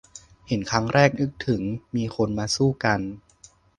[0.47, 1.61] เห็นครั้งแรกนึกถึง
[1.95, 2.99] มีคนมาสู้กัน